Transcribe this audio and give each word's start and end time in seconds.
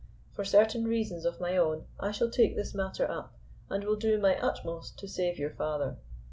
For 0.33 0.43
certain 0.43 0.85
reasons 0.87 1.25
of 1.25 1.39
my 1.39 1.55
own 1.55 1.85
I 1.99 2.09
shall 2.09 2.31
take 2.31 2.55
this 2.55 2.73
matter 2.73 3.07
up, 3.07 3.35
and 3.69 3.83
will 3.83 3.97
do 3.97 4.17
my 4.19 4.35
utmost 4.35 4.97
to 4.97 5.07
save 5.07 5.37
your 5.37 5.51
father. 5.51 5.97